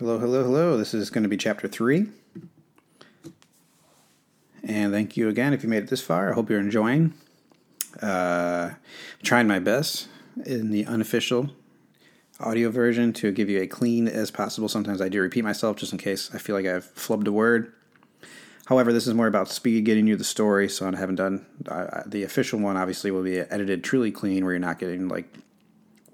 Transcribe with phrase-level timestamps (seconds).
[0.00, 0.76] Hello, hello, hello.
[0.76, 2.08] This is going to be chapter three.
[4.64, 6.32] And thank you again if you made it this far.
[6.32, 7.14] I hope you're enjoying.
[8.02, 8.70] Uh,
[9.22, 10.08] trying my best
[10.44, 11.50] in the unofficial
[12.40, 14.68] audio version to give you a clean as possible.
[14.68, 17.72] Sometimes I do repeat myself just in case I feel like I've flubbed a word.
[18.66, 20.68] However, this is more about speed, getting you the story.
[20.68, 22.76] So I haven't done uh, the official one.
[22.76, 25.32] Obviously, will be edited truly clean, where you're not getting like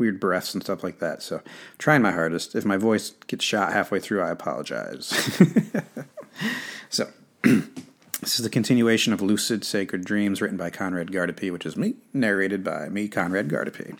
[0.00, 1.22] weird breaths and stuff like that.
[1.22, 1.40] So,
[1.78, 2.56] trying my hardest.
[2.56, 5.06] If my voice gets shot halfway through, I apologize.
[6.88, 7.08] so,
[7.42, 11.94] this is the continuation of Lucid Sacred Dreams, written by Conrad Gardapi, which is me,
[12.12, 13.96] narrated by me, Conrad Gardapi.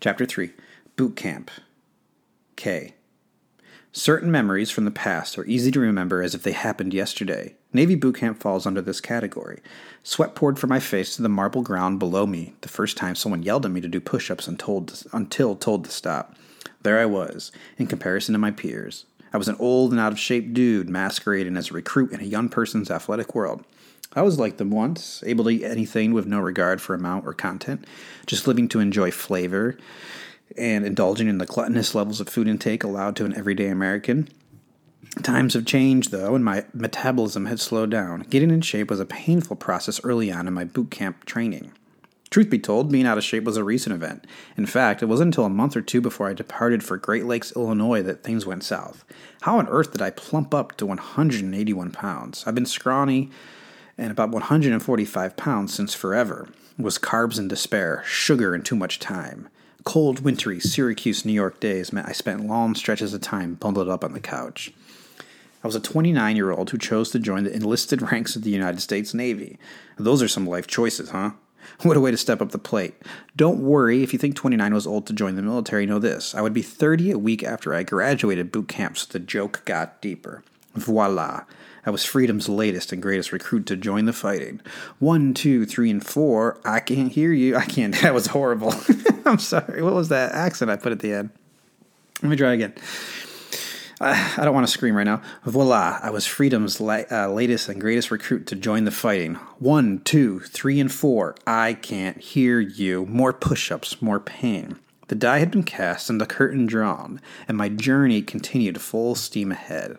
[0.00, 0.52] Chapter 3
[0.96, 1.50] Boot Camp.
[2.56, 2.94] K.
[3.92, 7.54] Certain memories from the past are easy to remember as if they happened yesterday.
[7.74, 9.60] Navy boot camp falls under this category.
[10.04, 13.42] Sweat poured from my face to the marble ground below me the first time someone
[13.42, 16.36] yelled at me to do push ups until told to stop.
[16.82, 19.06] There I was, in comparison to my peers.
[19.32, 22.24] I was an old and out of shape dude masquerading as a recruit in a
[22.24, 23.64] young person's athletic world.
[24.14, 27.32] I was like them once, able to eat anything with no regard for amount or
[27.32, 27.84] content,
[28.26, 29.76] just living to enjoy flavor
[30.56, 34.28] and indulging in the gluttonous levels of food intake allowed to an everyday American.
[35.22, 38.22] Times have changed, though, and my metabolism had slowed down.
[38.22, 41.72] Getting in shape was a painful process early on in my boot camp training.
[42.30, 44.26] Truth be told, being out of shape was a recent event.
[44.56, 47.52] In fact, it wasn't until a month or two before I departed for Great Lakes,
[47.54, 49.04] Illinois, that things went south.
[49.42, 52.42] How on earth did I plump up to 181 pounds?
[52.44, 53.30] I've been scrawny
[53.96, 56.48] and about 145 pounds since forever.
[56.76, 59.48] It was carbs and despair, sugar and too much time.
[59.84, 64.02] Cold, wintry Syracuse, New York days meant I spent long stretches of time bundled up
[64.02, 64.72] on the couch.
[65.64, 68.50] I was a 29 year old who chose to join the enlisted ranks of the
[68.50, 69.58] United States Navy.
[69.96, 71.32] Those are some life choices, huh?
[71.82, 72.94] What a way to step up the plate.
[73.34, 76.34] Don't worry if you think 29 was old to join the military, know this.
[76.34, 80.02] I would be 30 a week after I graduated boot camp, so the joke got
[80.02, 80.44] deeper.
[80.74, 81.44] Voila.
[81.86, 84.60] I was freedom's latest and greatest recruit to join the fighting.
[84.98, 86.60] One, two, three, and four.
[86.66, 87.56] I can't hear you.
[87.56, 87.94] I can't.
[88.02, 88.74] That was horrible.
[89.24, 89.82] I'm sorry.
[89.82, 91.30] What was that accent I put at the end?
[92.22, 92.74] Let me try again.
[94.00, 95.22] I, I don't want to scream right now.
[95.44, 99.34] Voila, I was freedom's la- uh, latest and greatest recruit to join the fighting.
[99.58, 101.36] One, two, three, and four.
[101.46, 103.06] I can't hear you.
[103.06, 104.78] More push ups, more pain.
[105.08, 109.52] The die had been cast and the curtain drawn, and my journey continued full steam
[109.52, 109.98] ahead.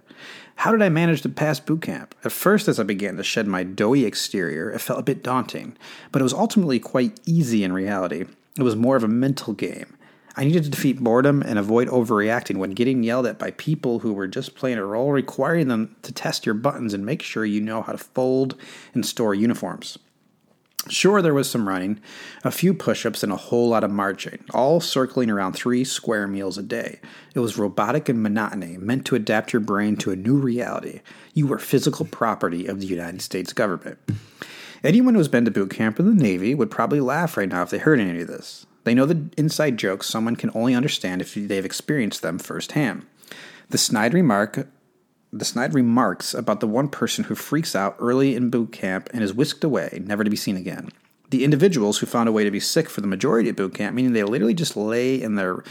[0.56, 2.16] How did I manage to pass boot camp?
[2.24, 5.78] At first, as I began to shed my doughy exterior, it felt a bit daunting,
[6.12, 8.26] but it was ultimately quite easy in reality.
[8.58, 9.95] It was more of a mental game.
[10.38, 14.12] I needed to defeat boredom and avoid overreacting when getting yelled at by people who
[14.12, 17.62] were just playing a role, requiring them to test your buttons and make sure you
[17.62, 18.56] know how to fold
[18.94, 19.98] and store uniforms.
[20.88, 22.00] Sure, there was some running,
[22.44, 26.28] a few push ups, and a whole lot of marching, all circling around three square
[26.28, 27.00] meals a day.
[27.34, 31.02] It was robotic and monotony, meant to adapt your brain to a new reality.
[31.34, 33.98] You were physical property of the United States government.
[34.84, 37.72] Anyone who's been to boot camp in the Navy would probably laugh right now if
[37.72, 38.65] they heard any of this.
[38.86, 43.06] They know the inside jokes someone can only understand if they've experienced them firsthand.
[43.70, 44.68] The snide remark
[45.34, 49.22] the snide remarks about the one person who freaks out early in boot camp and
[49.22, 50.90] is whisked away, never to be seen again.
[51.30, 53.96] The individuals who found a way to be sick for the majority of boot camp,
[53.96, 55.62] meaning they literally just lay in their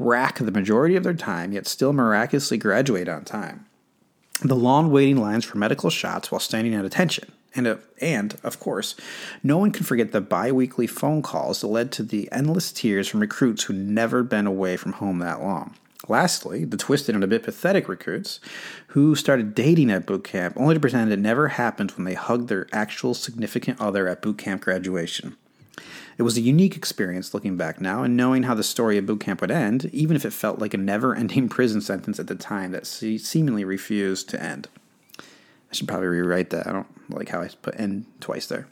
[0.00, 3.66] rack the majority of their time, yet still miraculously graduate on time.
[4.42, 7.30] The long waiting lines for medical shots while standing at attention.
[7.54, 8.96] And, uh, and, of course,
[9.42, 13.08] no one can forget the bi weekly phone calls that led to the endless tears
[13.08, 15.74] from recruits who'd never been away from home that long.
[16.08, 18.40] Lastly, the twisted and a bit pathetic recruits
[18.88, 22.48] who started dating at boot camp only to pretend it never happened when they hugged
[22.48, 25.36] their actual significant other at boot camp graduation.
[26.18, 29.20] It was a unique experience looking back now and knowing how the story of boot
[29.20, 32.34] camp would end, even if it felt like a never ending prison sentence at the
[32.34, 34.68] time that seemingly refused to end.
[35.74, 36.68] I should probably rewrite that.
[36.68, 38.68] I don't like how I put end twice there.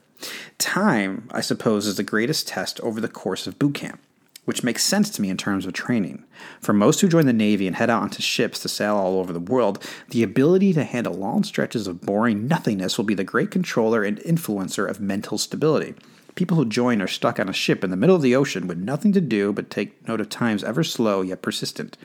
[0.58, 4.00] Time, I suppose, is the greatest test over the course of boot camp
[4.44, 6.24] which makes sense to me in terms of training.
[6.60, 9.32] For most who join the Navy and head out onto ships to sail all over
[9.32, 13.52] the world, the ability to handle long stretches of boring nothingness will be the great
[13.52, 15.94] controller and influencer of mental stability.
[16.34, 18.78] People who join are stuck on a ship in the middle of the ocean with
[18.78, 21.96] nothing to do but take note of times ever slow yet persistent.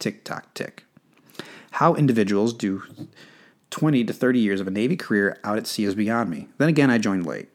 [0.00, 0.82] Tick tock tick.
[1.72, 2.82] How individuals do
[3.76, 6.48] 20 to 30 years of a Navy career out at sea is beyond me.
[6.56, 7.50] Then again, I joined late.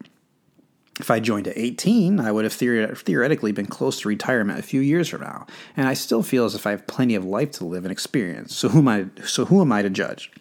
[1.00, 4.82] If I joined at 18, I would have theoretically been close to retirement a few
[4.82, 7.66] years from now, and I still feel as if I have plenty of life to
[7.66, 8.56] live and experience.
[8.56, 9.08] So who am I?
[9.26, 10.32] So who am I to judge?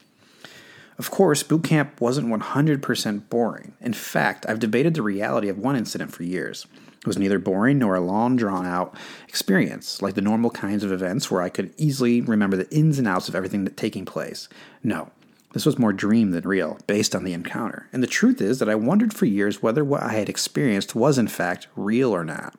[0.99, 3.73] Of course, boot camp wasn't 100% boring.
[3.81, 6.67] In fact, I've debated the reality of one incident for years.
[6.99, 8.95] It was neither boring nor a long, drawn out
[9.27, 13.09] experience, like the normal kinds of events where I could easily remember the ins and
[13.09, 14.51] outs of everything that taking place.
[14.83, 15.11] No,
[15.53, 17.89] this was more dream than real, based on the encounter.
[17.93, 21.19] And the truth is that I wondered for years whether what I had experienced was
[21.19, 22.55] in fact real or not.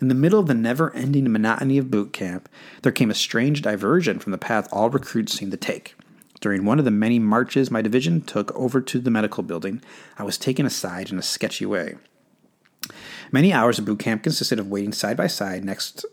[0.00, 2.48] In the middle of the never ending monotony of boot camp,
[2.82, 5.94] there came a strange diversion from the path all recruits seemed to take.
[6.40, 9.82] During one of the many marches my division took over to the medical building,
[10.18, 11.96] I was taken aside in a sketchy way.
[13.30, 16.06] Many hours of boot camp consisted of waiting side by side next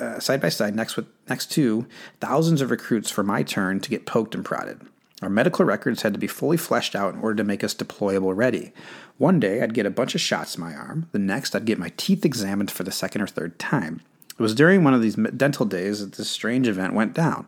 [0.00, 1.86] uh, side by side next with next to
[2.20, 4.80] thousands of recruits for my turn to get poked and prodded.
[5.22, 8.36] Our medical records had to be fully fleshed out in order to make us deployable
[8.36, 8.72] ready.
[9.16, 11.78] One day I'd get a bunch of shots in my arm, the next I'd get
[11.78, 14.02] my teeth examined for the second or third time.
[14.38, 17.46] It was during one of these dental days that this strange event went down.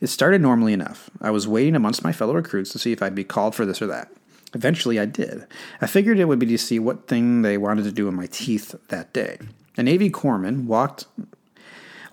[0.00, 1.10] It started normally enough.
[1.20, 3.82] I was waiting amongst my fellow recruits to see if I'd be called for this
[3.82, 4.10] or that.
[4.54, 5.46] Eventually, I did.
[5.82, 8.26] I figured it would be to see what thing they wanted to do in my
[8.26, 9.38] teeth that day.
[9.76, 11.06] A Navy corpsman walked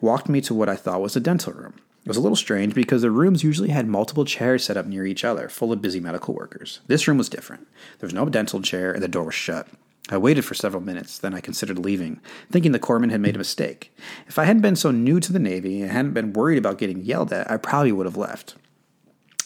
[0.01, 1.75] walked me to what I thought was a dental room.
[2.03, 5.05] It was a little strange because the rooms usually had multiple chairs set up near
[5.05, 6.79] each other, full of busy medical workers.
[6.87, 7.67] This room was different.
[7.99, 9.67] There was no dental chair, and the door was shut.
[10.11, 12.19] I waited for several minutes, then I considered leaving,
[12.51, 13.95] thinking the corpsman had made a mistake.
[14.27, 17.01] If I hadn't been so new to the Navy and hadn't been worried about getting
[17.01, 18.55] yelled at, I probably would have left.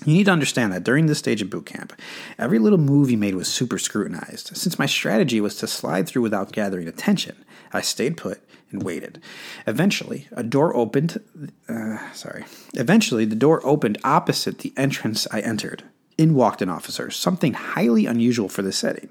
[0.06, 1.94] You need to understand that during this stage of boot camp,
[2.38, 4.56] every little move you made was super scrutinized.
[4.56, 8.42] Since my strategy was to slide through without gathering attention, I stayed put
[8.74, 9.22] and waited.
[9.66, 11.22] Eventually, a door opened.
[11.70, 12.44] Uh, sorry.
[12.74, 15.84] Eventually, the door opened opposite the entrance I entered.
[16.18, 19.10] In walked an officer, something highly unusual for the setting.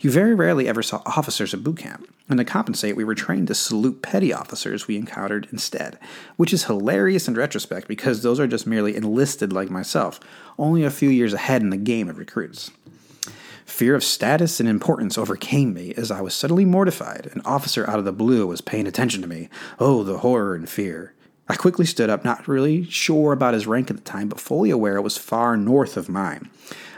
[0.00, 3.48] You very rarely ever saw officers at boot camp, and to compensate, we were trained
[3.48, 5.98] to salute petty officers we encountered instead,
[6.36, 10.20] which is hilarious in retrospect because those are just merely enlisted like myself,
[10.58, 12.70] only a few years ahead in the game of recruits.
[13.64, 17.30] Fear of status and importance overcame me as I was suddenly mortified.
[17.32, 19.48] An officer out of the blue was paying attention to me.
[19.78, 21.14] Oh, the horror and fear.
[21.48, 24.70] I quickly stood up, not really sure about his rank at the time, but fully
[24.70, 26.50] aware it was far north of mine.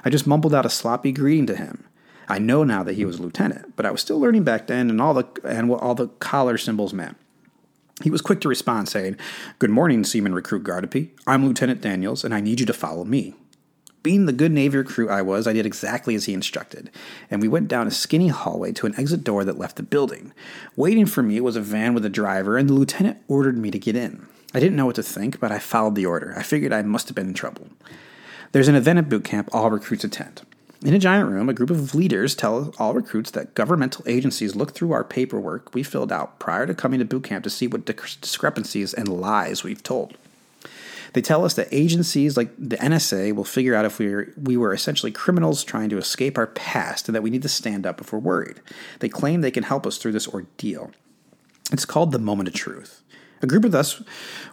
[0.04, 1.84] I just mumbled out a sloppy greeting to him.
[2.28, 4.90] I know now that he was a lieutenant, but I was still learning back then
[4.90, 7.16] and all the and what all the collar symbols meant.
[8.02, 9.16] He was quick to respond, saying,
[9.58, 11.10] Good morning, Seaman Recruit Gardapi.
[11.26, 13.34] I'm Lieutenant Daniels, and I need you to follow me.
[14.06, 16.92] Being the good Navy recruit I was, I did exactly as he instructed,
[17.28, 20.32] and we went down a skinny hallway to an exit door that left the building.
[20.76, 23.80] Waiting for me was a van with a driver, and the lieutenant ordered me to
[23.80, 24.28] get in.
[24.54, 26.32] I didn't know what to think, but I followed the order.
[26.36, 27.66] I figured I must have been in trouble.
[28.52, 30.42] There's an event at boot camp all recruits attend.
[30.84, 34.72] In a giant room, a group of leaders tell all recruits that governmental agencies look
[34.72, 37.84] through our paperwork we filled out prior to coming to boot camp to see what
[37.84, 40.16] discrepancies and lies we've told.
[41.16, 44.58] They tell us that agencies like the NSA will figure out if we were, we
[44.58, 48.02] were essentially criminals trying to escape our past and that we need to stand up
[48.02, 48.60] if we're worried.
[48.98, 50.90] They claim they can help us through this ordeal.
[51.72, 53.02] It's called the moment of truth.
[53.40, 54.02] A group of us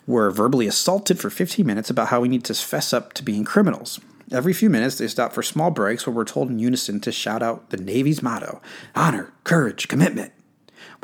[0.08, 3.44] were verbally assaulted for 15 minutes about how we need to fess up to being
[3.44, 4.00] criminals.
[4.32, 7.44] Every few minutes, they stop for small breaks where we're told in unison to shout
[7.44, 8.62] out the Navy's motto
[8.96, 10.32] honor, courage, commitment.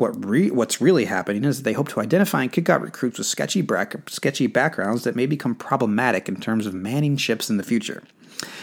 [0.00, 3.26] What re- what's really happening is they hope to identify and kick out recruits with
[3.26, 3.66] sketchy,
[4.08, 8.02] sketchy backgrounds that may become problematic in terms of manning ships in the future.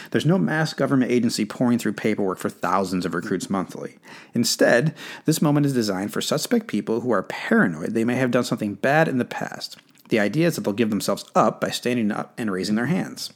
[0.09, 3.99] There's no mass government agency pouring through paperwork for thousands of recruits monthly.
[4.33, 4.95] Instead,
[5.25, 8.73] this moment is designed for suspect people who are paranoid they may have done something
[8.73, 9.77] bad in the past.
[10.09, 13.31] The idea is that they'll give themselves up by standing up and raising their hands.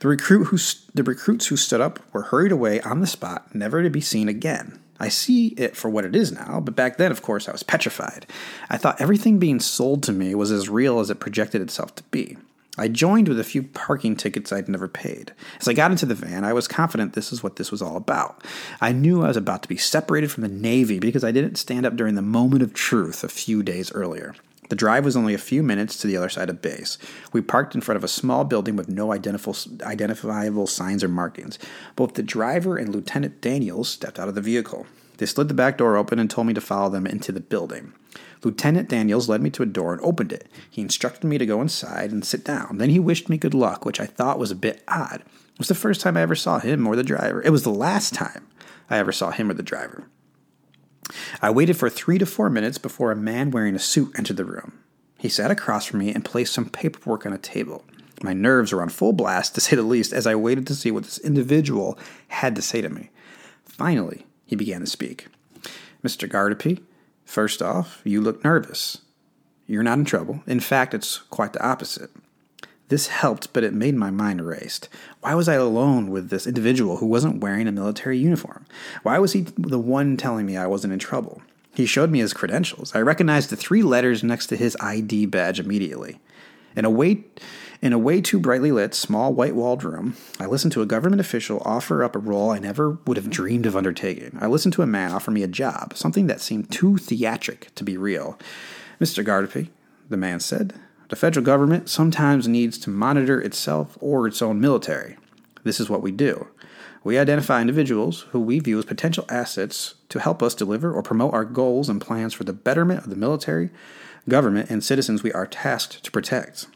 [0.00, 0.58] The recruit who
[0.92, 4.28] the recruits who stood up were hurried away on the spot, never to be seen
[4.28, 4.78] again.
[4.98, 7.62] I see it for what it is now, but back then, of course, I was
[7.62, 8.26] petrified.
[8.70, 12.02] I thought everything being sold to me was as real as it projected itself to
[12.04, 12.36] be.
[12.78, 15.32] I joined with a few parking tickets I'd never paid.
[15.60, 17.96] As I got into the van, I was confident this is what this was all
[17.96, 18.44] about.
[18.80, 21.86] I knew I was about to be separated from the Navy because I didn't stand
[21.86, 24.34] up during the moment of truth a few days earlier.
[24.68, 26.98] The drive was only a few minutes to the other side of base.
[27.32, 31.58] We parked in front of a small building with no identifiable signs or markings.
[31.94, 34.86] Both the driver and Lieutenant Daniels stepped out of the vehicle.
[35.18, 37.92] They slid the back door open and told me to follow them into the building.
[38.42, 40.48] Lieutenant Daniels led me to a door and opened it.
[40.70, 42.78] He instructed me to go inside and sit down.
[42.78, 45.22] Then he wished me good luck, which I thought was a bit odd.
[45.22, 47.42] It was the first time I ever saw him or the driver.
[47.42, 48.46] It was the last time
[48.90, 50.08] I ever saw him or the driver.
[51.40, 54.44] I waited for three to four minutes before a man wearing a suit entered the
[54.44, 54.78] room.
[55.18, 57.84] He sat across from me and placed some paperwork on a table.
[58.22, 60.90] My nerves were on full blast, to say the least, as I waited to see
[60.90, 61.98] what this individual
[62.28, 63.10] had to say to me.
[63.64, 65.26] Finally, he began to speak.
[66.02, 66.28] Mr.
[66.28, 66.82] Gardapi,
[67.24, 68.98] first off, you look nervous.
[69.66, 70.42] You're not in trouble.
[70.46, 72.10] In fact, it's quite the opposite.
[72.88, 74.88] This helped, but it made my mind raced.
[75.20, 78.64] Why was I alone with this individual who wasn't wearing a military uniform?
[79.02, 81.42] Why was he the one telling me I wasn't in trouble?
[81.74, 82.94] He showed me his credentials.
[82.94, 86.20] I recognized the three letters next to his ID badge immediately.
[86.76, 87.24] In a way,
[87.82, 91.20] in a way too brightly lit, small white walled room, I listened to a government
[91.20, 94.38] official offer up a role I never would have dreamed of undertaking.
[94.40, 97.84] I listened to a man offer me a job, something that seemed too theatric to
[97.84, 98.38] be real.
[99.00, 99.24] Mr.
[99.24, 99.68] Gardapi,
[100.08, 100.74] the man said,
[101.08, 105.16] the federal government sometimes needs to monitor itself or its own military.
[105.64, 106.48] This is what we do.
[107.04, 111.32] We identify individuals who we view as potential assets to help us deliver or promote
[111.32, 113.70] our goals and plans for the betterment of the military,
[114.28, 116.66] government, and citizens we are tasked to protect.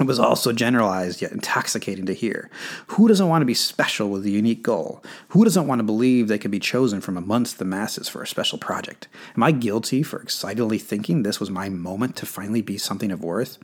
[0.00, 2.50] It was also generalized yet intoxicating to hear.
[2.88, 5.04] Who doesn't want to be special with a unique goal?
[5.28, 8.26] Who doesn't want to believe they could be chosen from amongst the masses for a
[8.26, 9.06] special project?
[9.36, 13.22] Am I guilty for excitedly thinking this was my moment to finally be something of
[13.22, 13.56] worth?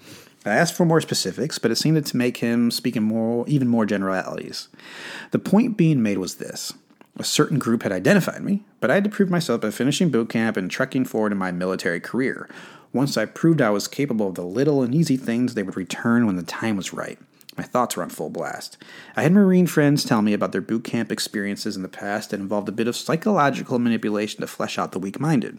[0.47, 3.67] I asked for more specifics, but it seemed to make him speak in more, even
[3.67, 4.69] more generalities.
[5.33, 6.73] The point being made was this.
[7.19, 10.31] A certain group had identified me, but I had to prove myself by finishing boot
[10.31, 12.49] camp and trekking forward in my military career.
[12.93, 16.27] Once I proved I was capable of the little and easy things, they would return
[16.27, 17.19] when the time was right.
[17.57, 18.79] My thoughts were on full blast.
[19.17, 22.41] I had Marine friends tell me about their boot camp experiences in the past that
[22.41, 25.59] involved a bit of psychological manipulation to flesh out the weak minded.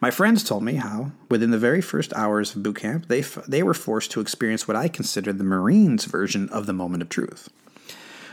[0.00, 3.44] My friends told me how, within the very first hours of boot camp, they, f-
[3.48, 7.08] they were forced to experience what I considered the Marines' version of the moment of
[7.08, 7.48] truth.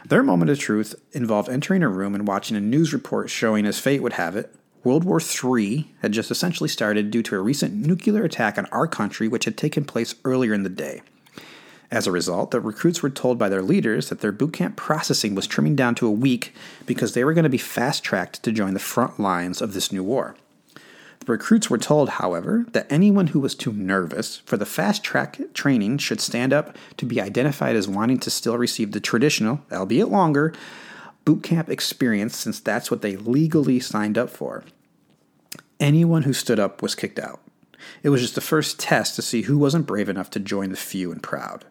[0.08, 3.80] Their moment of truth involved entering a room and watching a news report showing, as
[3.80, 4.54] fate would have it,
[4.86, 8.88] World War III had just essentially started due to a recent nuclear attack on our
[8.88, 11.02] country, which had taken place earlier in the day.
[11.90, 15.34] As a result, the recruits were told by their leaders that their boot camp processing
[15.34, 16.54] was trimming down to a week
[16.86, 19.92] because they were going to be fast tracked to join the front lines of this
[19.92, 20.36] new war.
[21.20, 25.40] The recruits were told, however, that anyone who was too nervous for the fast track
[25.56, 30.10] training should stand up to be identified as wanting to still receive the traditional, albeit
[30.10, 30.54] longer,
[31.24, 34.64] boot camp experience since that's what they legally signed up for.
[35.80, 37.42] Anyone who stood up was kicked out.
[38.02, 40.78] It was just the first test to see who wasn't brave enough to join the
[40.78, 41.66] few and proud.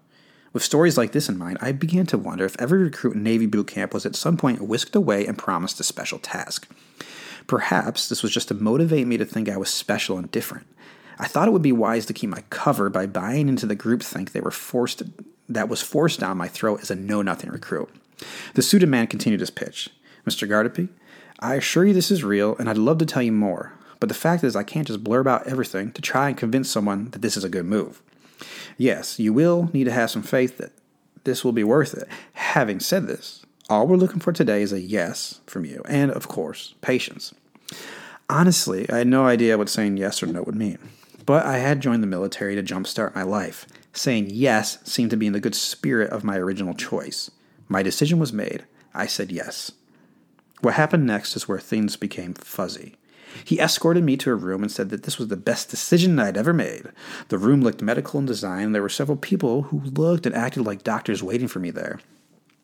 [0.52, 3.46] With stories like this in mind, I began to wonder if every recruit in Navy
[3.46, 6.70] boot camp was at some point whisked away and promised a special task.
[7.46, 10.66] Perhaps this was just to motivate me to think I was special and different.
[11.18, 14.30] I thought it would be wise to keep my cover by buying into the groupthink
[14.30, 15.02] they were forced
[15.49, 17.88] that was forced down my throat as a know-nothing recruit.
[18.54, 19.90] The suited man continued his pitch.
[20.26, 20.49] Mr.
[20.49, 20.88] Gardapi,
[21.40, 23.75] I assure you this is real, and I'd love to tell you more.
[24.01, 27.11] But the fact is, I can't just blurb out everything to try and convince someone
[27.11, 28.03] that this is a good move.
[28.77, 30.73] Yes, you will need to have some faith that
[31.25, 32.09] this will be worth it.
[32.35, 36.29] Having said this, all we're looking for today is a yes from you, and of
[36.29, 37.33] course, patience.
[38.29, 40.79] Honestly, I had no idea what saying yes or no would mean,
[41.25, 43.67] but I had joined the military to jumpstart my life.
[43.93, 47.31] Saying yes seemed to be in the good spirit of my original choice.
[47.69, 48.65] My decision was made.
[48.93, 49.73] I said yes.
[50.61, 52.97] What happened next is where things became fuzzy.
[53.45, 56.37] He escorted me to a room and said that this was the best decision I'd
[56.37, 56.88] ever made.
[57.28, 60.64] The room looked medical in design, and there were several people who looked and acted
[60.64, 62.00] like doctors waiting for me there.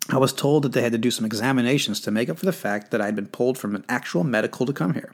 [0.08, 2.52] I was told that they had to do some examinations to make up for the
[2.52, 5.12] fact that I'd been pulled from an actual medical to come here.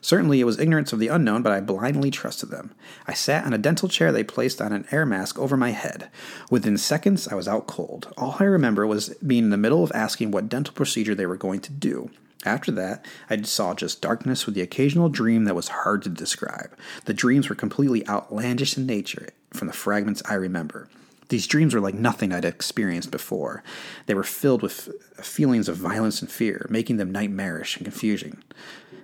[0.00, 2.74] Certainly, it was ignorance of the unknown, but I blindly trusted them.
[3.06, 6.10] I sat on a dental chair they placed on an air mask over my head.
[6.50, 8.12] Within seconds, I was out cold.
[8.18, 11.38] All I remember was being in the middle of asking what dental procedure they were
[11.38, 12.10] going to do.
[12.44, 16.76] After that, I saw just darkness with the occasional dream that was hard to describe.
[17.06, 20.88] The dreams were completely outlandish in nature from the fragments I remember.
[21.28, 23.62] These dreams were like nothing I'd experienced before.
[24.06, 24.90] They were filled with
[25.22, 28.42] feelings of violence and fear, making them nightmarish and confusing.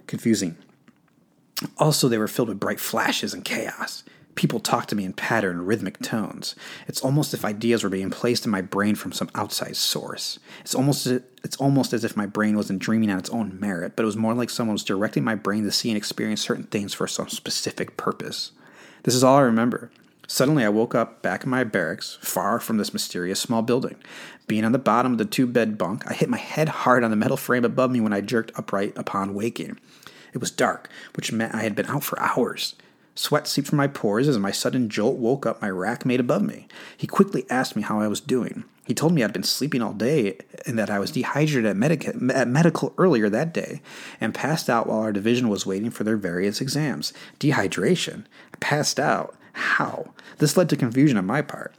[0.06, 0.56] Confusing.
[1.78, 4.04] Also, they were filled with bright flashes and chaos.
[4.34, 6.54] People talked to me in patterned, rhythmic tones.
[6.86, 10.38] It's almost as if ideas were being placed in my brain from some outside source.
[10.60, 14.02] It's almost it's almost as if my brain wasn't dreaming on its own merit, but
[14.02, 16.94] it was more like someone was directing my brain to see and experience certain things
[16.94, 18.52] for some specific purpose.
[19.02, 19.90] This is all I remember.
[20.26, 23.96] Suddenly, I woke up back in my barracks, far from this mysterious small building.
[24.46, 27.10] Being on the bottom of the two bed bunk, I hit my head hard on
[27.10, 29.80] the metal frame above me when I jerked upright upon waking.
[30.32, 32.76] It was dark, which meant I had been out for hours.
[33.14, 36.42] Sweat seeped from my pores as my sudden jolt woke up my rack mate above
[36.42, 36.66] me.
[36.96, 38.64] He quickly asked me how I was doing.
[38.86, 42.14] He told me I'd been sleeping all day and that I was dehydrated at, medica-
[42.34, 43.82] at medical earlier that day
[44.20, 47.12] and passed out while our division was waiting for their various exams.
[47.38, 48.24] Dehydration?
[48.58, 49.36] Passed out?
[49.52, 50.12] How?
[50.38, 51.74] This led to confusion on my part.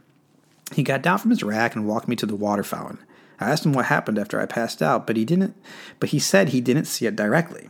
[0.74, 3.00] He got down from his rack and walked me to the water fountain.
[3.40, 5.56] I asked him what happened after I passed out, but he didn't
[6.00, 7.70] but he said he didn't see it directly.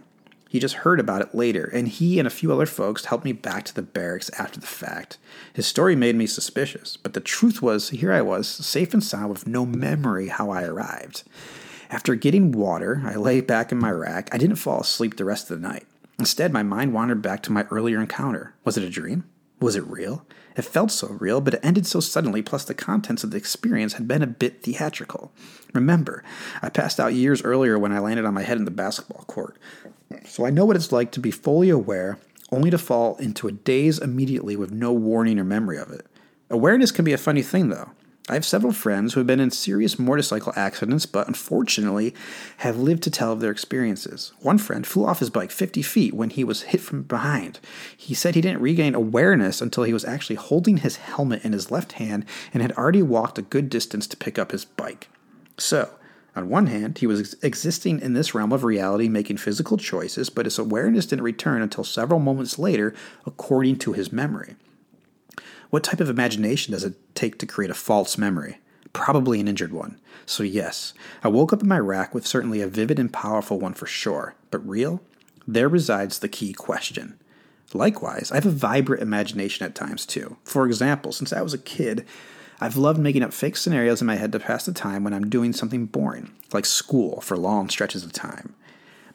[0.52, 3.32] He just heard about it later, and he and a few other folks helped me
[3.32, 5.18] back to the barracks after the fact.
[5.54, 9.30] His story made me suspicious, but the truth was, here I was, safe and sound
[9.30, 11.24] with no memory how I arrived.
[11.90, 14.28] After getting water, I lay back in my rack.
[14.34, 15.88] I didn't fall asleep the rest of the night.
[16.20, 18.54] Instead, my mind wandered back to my earlier encounter.
[18.66, 19.24] Was it a dream?
[19.62, 20.26] Was it real?
[20.58, 23.94] It felt so real, but it ended so suddenly, plus the contents of the experience
[23.94, 25.32] had been a bit theatrical.
[25.74, 26.26] Remember,
[26.62, 29.58] I passed out years earlier when I landed on my head in the basketball court.
[30.26, 32.18] So I know what it's like to be fully aware,
[32.52, 36.06] only to fall into a daze immediately with no warning or memory of it.
[36.50, 37.92] Awareness can be a funny thing, though.
[38.30, 42.14] I have several friends who have been in serious motorcycle accidents, but unfortunately
[42.58, 44.32] have lived to tell of their experiences.
[44.40, 47.60] One friend flew off his bike 50 feet when he was hit from behind.
[47.98, 51.72] He said he didn't regain awareness until he was actually holding his helmet in his
[51.72, 55.10] left hand and had already walked a good distance to pick up his bike.
[55.58, 55.90] So,
[56.36, 60.30] on one hand, he was ex- existing in this realm of reality, making physical choices,
[60.30, 62.94] but his awareness didn't return until several moments later,
[63.26, 64.56] according to his memory.
[65.70, 68.60] What type of imagination does it take to create a false memory?
[68.94, 70.00] Probably an injured one.
[70.26, 73.74] So, yes, I woke up in my rack with certainly a vivid and powerful one
[73.74, 74.36] for sure.
[74.52, 75.02] But real?
[75.48, 77.18] There resides the key question.
[77.74, 80.38] Likewise, I have a vibrant imagination at times too.
[80.44, 82.06] For example, since I was a kid,
[82.64, 85.32] I've loved making up fake scenarios in my head to pass the time when I'm
[85.32, 88.54] doing something boring, like school, for long stretches of time.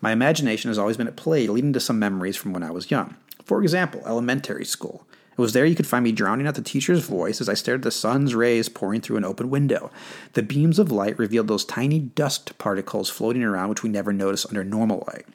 [0.01, 2.91] My imagination has always been at play, leading to some memories from when I was
[2.91, 3.15] young.
[3.45, 5.07] For example, elementary school.
[5.31, 7.83] It was there you could find me drowning out the teacher's voice as I stared
[7.83, 9.93] at the sun's rays pouring through an open window.
[10.33, 14.45] The beams of light revealed those tiny dust particles floating around which we never notice
[14.47, 15.27] under normal light.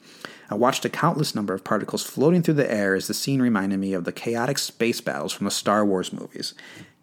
[0.52, 3.80] I watched a countless number of particles floating through the air as the scene reminded
[3.80, 6.54] me of the chaotic space battles from the Star Wars movies.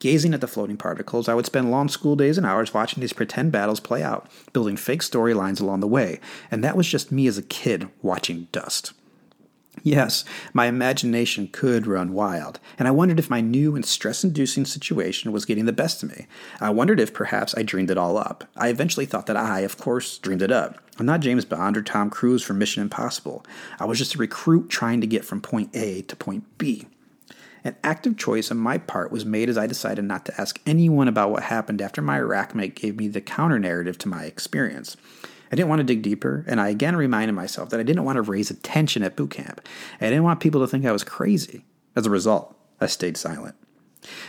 [0.01, 3.15] Gazing at the floating particles, I would spend long school days and hours watching these
[3.15, 7.27] pretend battles play out, building fake storylines along the way, and that was just me
[7.27, 8.93] as a kid watching dust.
[9.89, 14.67] Yes, my imagination could run wild, and I wondered if my new and stress inducing
[14.67, 16.27] situation was getting the best of me.
[16.61, 18.45] I wondered if perhaps I dreamed it all up.
[18.55, 20.79] I eventually thought that I, of course, dreamed it up.
[20.99, 23.47] I'm not James Bond or Tom Cruise from Mission Impossible.
[23.81, 26.87] I was just a recruit trying to get from point A to point B.
[27.65, 31.09] An active choice on my part was made as I decided not to ask anyone
[31.09, 34.99] about what happened after my rack mate gave me the counter narrative to my experience.
[35.51, 38.17] I didn't want to dig deeper, and I again reminded myself that I didn't want
[38.17, 39.61] to raise attention at boot camp.
[40.01, 41.65] I didn't want people to think I was crazy.
[41.97, 43.55] As a result, I stayed silent.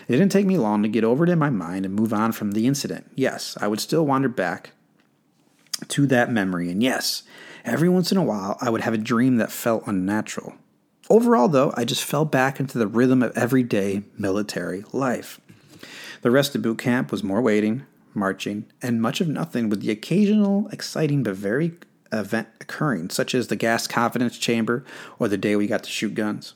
[0.08, 2.32] It didn't take me long to get over it in my mind and move on
[2.32, 3.12] from the incident.
[3.16, 4.72] Yes, I would still wander back
[5.88, 7.24] to that memory, and yes,
[7.64, 10.56] every once in a while I would have a dream that felt unnatural.
[11.10, 15.42] Overall, though, I just fell back into the rhythm of everyday military life.
[16.22, 19.92] The rest of boot camp was more waiting, marching, and much of nothing, with the
[19.92, 21.74] occasional exciting but very
[22.12, 24.84] event occurring, such as the gas confidence chamber
[25.20, 26.54] or the day we got to shoot guns.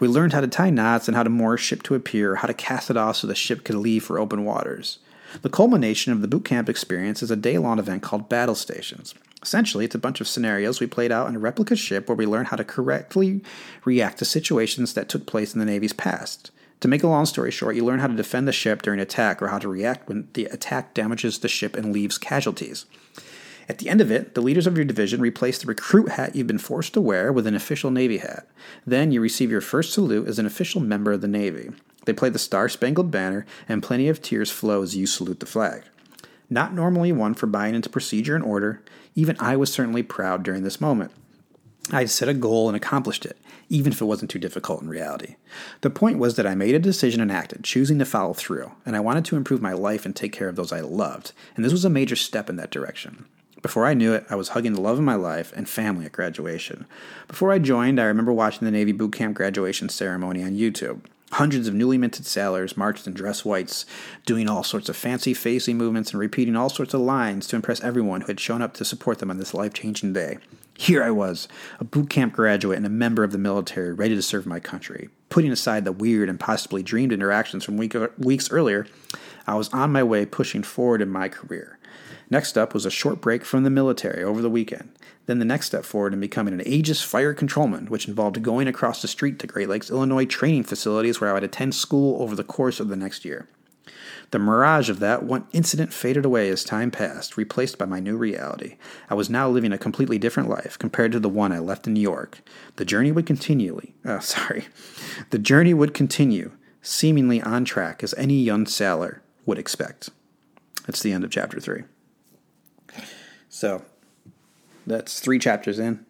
[0.00, 2.36] We learned how to tie knots and how to moor a ship to a pier,
[2.36, 4.98] how to cast it off so the ship could leave for open waters.
[5.42, 9.14] The culmination of the boot camp experience is a day long event called Battle Stations.
[9.42, 12.26] Essentially, it's a bunch of scenarios we played out on a replica ship where we
[12.26, 13.42] learn how to correctly
[13.84, 16.50] react to situations that took place in the Navy's past.
[16.80, 19.42] To make a long story short, you learn how to defend the ship during attack
[19.42, 22.86] or how to react when the attack damages the ship and leaves casualties.
[23.68, 26.46] At the end of it, the leaders of your division replace the recruit hat you've
[26.46, 28.48] been forced to wear with an official Navy hat.
[28.86, 31.70] Then you receive your first salute as an official member of the Navy.
[32.06, 35.46] They play the Star Spangled Banner, and plenty of tears flow as you salute the
[35.46, 35.82] flag.
[36.48, 38.82] Not normally one for buying into procedure and order,
[39.14, 41.10] even I was certainly proud during this moment.
[41.90, 43.38] I had set a goal and accomplished it,
[43.70, 45.36] even if it wasn't too difficult in reality.
[45.80, 48.94] The point was that I made a decision and acted, choosing to follow through, and
[48.94, 51.72] I wanted to improve my life and take care of those I loved, and this
[51.72, 53.24] was a major step in that direction.
[53.62, 56.12] Before I knew it, I was hugging the love of my life and family at
[56.12, 56.86] graduation.
[57.26, 61.00] Before I joined, I remember watching the Navy boot camp graduation ceremony on YouTube.
[61.32, 63.84] Hundreds of newly minted sailors marched in dress whites,
[64.24, 67.82] doing all sorts of fancy facing movements and repeating all sorts of lines to impress
[67.82, 70.38] everyone who had shown up to support them on this life changing day.
[70.80, 71.48] Here I was,
[71.80, 75.08] a boot camp graduate and a member of the military, ready to serve my country.
[75.28, 78.86] Putting aside the weird and possibly dreamed interactions from week, weeks earlier,
[79.44, 81.80] I was on my way pushing forward in my career.
[82.30, 84.92] Next up was a short break from the military over the weekend.
[85.26, 89.02] Then the next step forward in becoming an Aegis fire controlman, which involved going across
[89.02, 92.44] the street to Great Lakes, Illinois training facilities where I would attend school over the
[92.44, 93.48] course of the next year.
[94.30, 98.16] The mirage of that one incident faded away as time passed, replaced by my new
[98.16, 98.76] reality.
[99.08, 101.94] I was now living a completely different life compared to the one I left in
[101.94, 102.40] New York.
[102.76, 104.66] The journey would continually, uh, sorry,
[105.30, 110.10] the journey would continue, seemingly on track as any young sailor would expect.
[110.86, 111.84] That's the end of chapter three.
[113.48, 113.82] So,
[114.86, 116.04] that's three chapters in.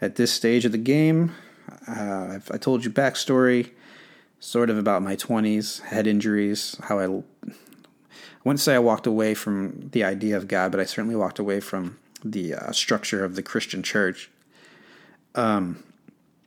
[0.00, 1.34] at this stage of the game.
[1.86, 3.70] Uh, i told you backstory,
[4.40, 7.22] sort of about my 20s, head injuries, how I, I
[8.42, 11.60] wouldn't say I walked away from the idea of God, but I certainly walked away
[11.60, 14.30] from the uh, structure of the Christian church.
[15.34, 15.84] Um,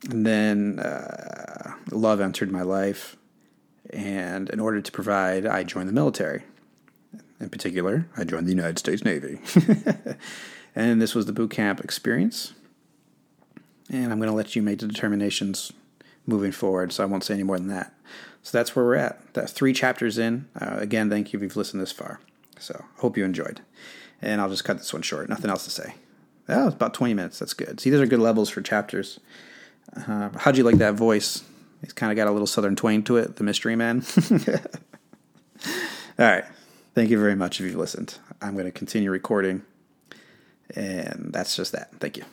[0.10, 3.16] and then uh, love entered my life,
[3.92, 6.44] and in order to provide, I joined the military.
[7.40, 9.40] In particular, I joined the United States Navy.
[10.76, 12.54] and this was the boot camp experience.
[13.90, 15.72] And I'm going to let you make the determinations
[16.26, 17.94] moving forward, so I won't say any more than that.
[18.44, 19.34] So that's where we're at.
[19.34, 20.48] That's three chapters in.
[20.60, 22.20] Uh, again, thank you if you've listened this far.
[22.60, 23.62] So hope you enjoyed.
[24.22, 25.30] And I'll just cut this one short.
[25.30, 25.96] Nothing else to say.
[26.50, 27.40] Oh, it's about 20 minutes.
[27.40, 27.80] That's good.
[27.80, 29.20] See, those are good levels for chapters.
[29.96, 31.44] Uh, how'd you like that voice?
[31.82, 34.04] It's kind of got a little southern twang to it, the mystery man.
[36.20, 36.46] All right.
[36.96, 38.18] Thank you very much if you've listened.
[38.42, 39.64] I'm going to continue recording.
[40.76, 41.92] And that's just that.
[42.00, 42.24] Thank you.